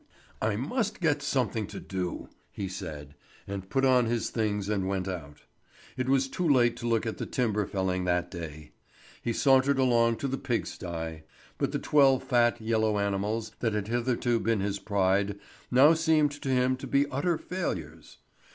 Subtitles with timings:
[0.41, 3.13] "I must get something to do," he said,
[3.45, 5.43] and put on his things and went out.
[5.95, 8.71] It was too late to look at the timber felling that day.
[9.21, 11.21] He sauntered along to the pig stye:
[11.59, 16.49] but the twelve fat, yellow animals that had hitherto been his pride now seemed to
[16.49, 18.17] him to be utter failures.